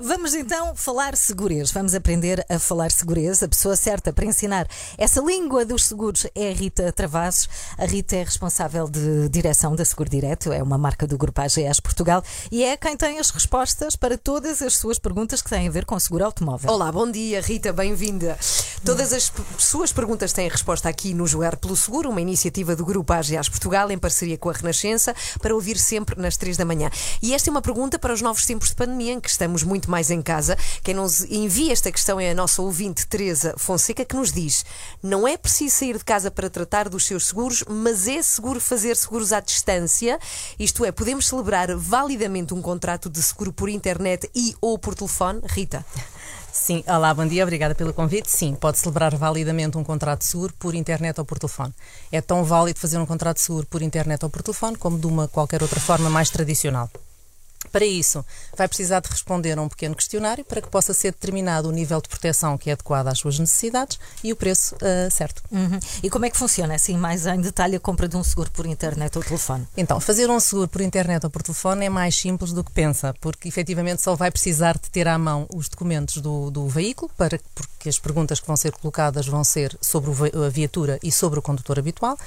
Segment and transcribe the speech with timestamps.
[0.00, 1.72] Vamos então falar segurez.
[1.72, 3.42] Vamos aprender a falar segurez.
[3.42, 7.48] A pessoa certa para ensinar essa língua dos seguros é a Rita Travassos.
[7.76, 11.80] A Rita é responsável de direção da Seguro Direto, é uma marca do Grupo AGAs
[11.80, 15.70] Portugal e é quem tem as respostas para todas as suas perguntas que têm a
[15.70, 16.70] ver com seguro automóvel.
[16.70, 18.38] Olá, bom dia, Rita, bem-vinda.
[18.84, 23.12] Todas as suas perguntas têm resposta aqui no Jogar pelo Seguro, uma iniciativa do Grupo
[23.12, 26.90] AGAs Portugal em parceria com a Renascença, para ouvir sempre nas três da manhã.
[27.22, 29.90] E esta é uma pergunta para os novos tempos de pandemia, em que estamos muito
[29.90, 30.56] mais em casa.
[30.82, 34.64] Quem nos envia esta questão é a nossa ouvinte Teresa Fonseca, que nos diz:
[35.02, 38.96] não é preciso sair de casa para tratar dos seus seguros, mas é seguro fazer
[38.96, 40.18] seguros à distância.
[40.58, 45.40] Isto é, podemos celebrar validamente um contrato de seguro por internet e ou por telefone?
[45.44, 45.84] Rita.
[46.52, 48.30] Sim, olá, bom dia, obrigada pelo convite.
[48.30, 51.72] Sim, pode celebrar validamente um contrato seguro por internet ou por telefone.
[52.10, 55.28] É tão válido fazer um contrato seguro por internet ou por telefone como de uma
[55.28, 56.90] qualquer outra forma mais tradicional.
[57.72, 58.24] Para isso,
[58.56, 62.00] vai precisar de responder a um pequeno questionário para que possa ser determinado o nível
[62.00, 65.42] de proteção que é adequado às suas necessidades e o preço uh, certo.
[65.50, 65.78] Uhum.
[66.02, 68.66] E como é que funciona, assim, mais em detalhe, a compra de um seguro por
[68.66, 69.66] internet ou telefone?
[69.76, 73.14] Então, fazer um seguro por internet ou por telefone é mais simples do que pensa,
[73.20, 77.38] porque efetivamente só vai precisar de ter à mão os documentos do, do veículo, para,
[77.54, 81.42] porque as perguntas que vão ser colocadas vão ser sobre a viatura e sobre o
[81.42, 82.18] condutor habitual,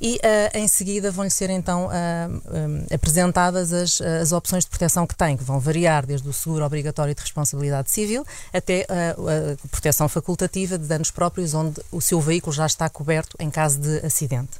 [0.00, 5.06] e uh, em seguida vão-lhe ser então uh, um, apresentadas as, as opções de proteção
[5.06, 9.68] que tem, que vão variar desde o seguro obrigatório de responsabilidade civil até uh, a
[9.68, 14.04] proteção facultativa de danos próprios, onde o seu veículo já está coberto em caso de
[14.04, 14.52] acidente.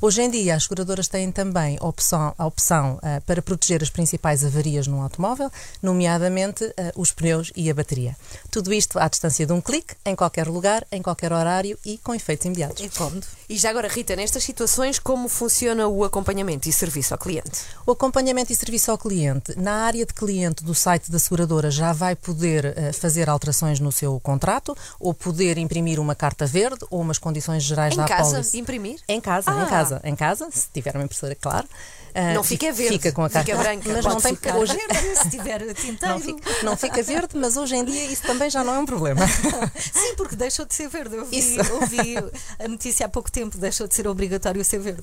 [0.00, 3.90] Hoje em dia, as seguradoras têm também a opção, a opção uh, para proteger as
[3.90, 5.50] principais avarias num automóvel,
[5.82, 8.16] nomeadamente uh, os pneus e a bateria.
[8.50, 12.14] Tudo isto à distância de um clique, em qualquer lugar, em qualquer horário e com
[12.14, 12.80] efeitos imediatos.
[12.84, 13.26] É cómodo.
[13.48, 17.62] E já agora, Rita, nestas situações, como funciona o acompanhamento e serviço ao cliente?
[17.84, 21.92] O acompanhamento e serviço ao cliente, na área de cliente do site da seguradora, já
[21.92, 27.00] vai poder uh, fazer alterações no seu contrato ou poder imprimir uma carta verde ou
[27.00, 28.58] umas condições gerais em da casa, apólice.
[28.58, 29.00] imprimir?
[29.08, 29.62] Em casa, Ah.
[29.64, 31.66] em casa, em casa, se tiver uma impressora, claro.
[32.08, 33.90] Uh, Não fica verde, Fica com a fica carta branca.
[33.92, 36.14] mas Pode não tem ficar hoje verde se tiver tinteiro.
[36.14, 38.86] não fica, não fica verde, mas hoje em dia isso também já não é um
[38.86, 39.20] problema.
[39.78, 41.14] Sim, porque deixou de ser verde.
[41.16, 42.14] Eu vi, ouvi
[42.58, 45.02] a notícia há pouco tempo, deixou de ser obrigatório ser verde.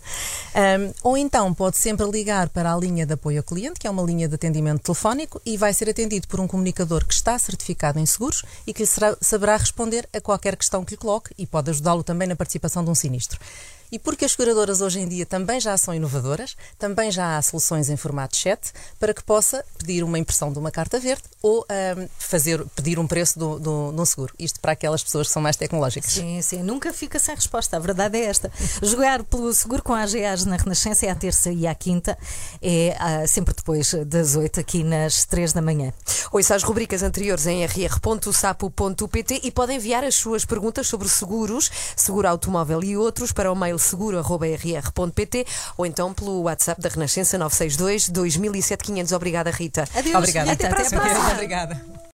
[0.55, 3.89] Um, ou então pode sempre ligar para a linha de apoio ao cliente, que é
[3.89, 7.99] uma linha de atendimento telefónico, e vai ser atendido por um comunicador que está certificado
[7.99, 11.45] em seguros e que lhe será- saberá responder a qualquer questão que lhe coloque e
[11.45, 13.39] pode ajudá-lo também na participação de um sinistro.
[13.91, 17.89] E porque as seguradoras hoje em dia também já são inovadoras, também já há soluções
[17.89, 21.65] em formato chat para que possa pedir uma impressão de uma carta verde ou
[21.97, 24.33] um, fazer, pedir um preço do, do, de um seguro.
[24.37, 26.11] Isto para aquelas pessoas que são mais tecnológicas.
[26.11, 27.77] Sim, sim, nunca fica sem resposta.
[27.77, 28.51] A verdade é esta.
[28.81, 32.17] Jogar pelo seguro com a AGAs na Renascença é à terça e à quinta,
[32.61, 35.93] é ah, sempre depois das oito, aqui nas três da manhã.
[36.31, 42.27] Ouça as rubricas anteriores em rr.sapo.pt e podem enviar as suas perguntas sobre seguros, seguro
[42.27, 45.45] automóvel e outros para o mail seguro.rr.pt
[45.77, 49.11] ou então pelo WhatsApp da Renascença 962 2007 500.
[49.13, 49.87] Obrigada, Rita.
[49.93, 50.15] Adeus.
[50.15, 50.49] Obrigada.
[50.49, 51.31] E até para a Até próxima.
[51.31, 52.05] Obrigada.